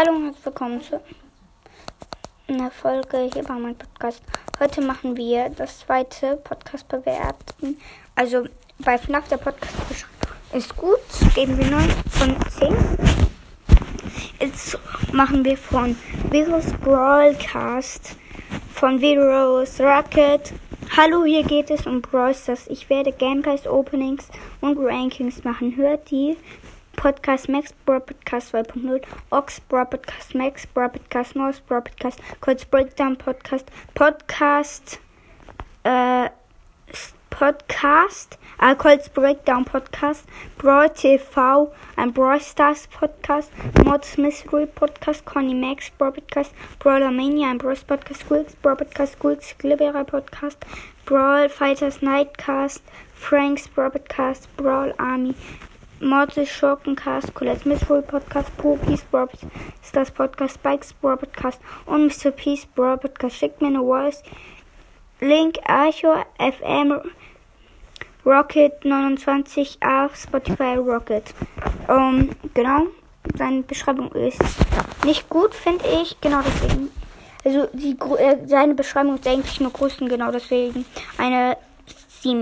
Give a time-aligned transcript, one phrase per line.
[0.00, 0.98] Hallo und herzlich willkommen zu
[2.48, 4.22] einer Folge hier bei meinem Podcast.
[4.58, 7.76] Heute machen wir das zweite Podcast bewerten.
[8.14, 8.46] Also
[8.78, 9.74] bei FNAF der Podcast
[10.54, 11.00] ist gut,
[11.34, 12.74] geben wir 9 von 10.
[14.38, 14.78] Jetzt
[15.12, 15.94] machen wir von
[16.30, 18.16] Virus Broadcast
[18.72, 20.54] von Virus Rocket.
[20.96, 22.68] Hallo, hier geht es um Brawl Stars.
[22.68, 24.28] Ich werde Gameplays, Openings
[24.62, 25.76] und Rankings machen.
[25.76, 26.38] Hört die
[27.00, 29.00] Podcast Max, Bro Podcast 2.0,
[29.32, 35.00] Ox, Bro Podcast Max, Bro Podcast Mouse, Bro Podcast, kurz Breakdown Podcast, Podcast,
[35.84, 36.28] äh,
[37.30, 40.26] Podcast, äh, kurz Breakdown Podcast,
[40.58, 43.50] Brawl TV, ein Brawl Stars Podcast,
[43.82, 49.14] Mods Mystery Podcast, Conny Max, Brawl Podcast, Brawler Mania, ein Brawl Podcast, Squeaks, Brawl Podcast,
[49.14, 50.58] Squeaks, Glibberer Podcast,
[51.06, 52.82] Brawl Fighters Nightcast,
[53.14, 55.34] Franks Brawl Podcast, Brawl Army,
[56.00, 59.28] Mortis Schurkencast, Colette's Mystery Podcast, Pookies Brawl
[59.82, 62.30] Stars Podcast, Spikes Brawl Podcast und Mr.
[62.30, 63.36] Peace Brawl Podcast.
[63.36, 64.22] Schickt mir eine Voice.
[65.20, 67.00] Link Archo FM
[68.24, 71.34] Rocket 29 auf Spotify Rocket.
[71.88, 72.86] Um, genau.
[73.36, 74.40] Seine Beschreibung ist
[75.04, 76.18] nicht gut, finde ich.
[76.22, 76.90] Genau deswegen.
[77.44, 80.86] Also die, äh, seine Beschreibung ist eigentlich nur Größen, genau deswegen
[81.18, 81.56] eine
[82.22, 82.38] 7.